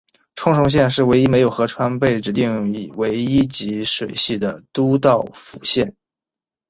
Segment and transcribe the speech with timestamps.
[0.33, 5.95] 冲绳县是唯一没有河川被指定为一级水系的都道府县。